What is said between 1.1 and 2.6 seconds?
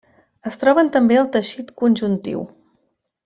al teixit conjuntiu.